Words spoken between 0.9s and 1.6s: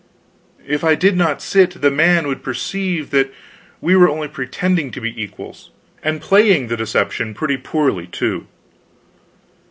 did not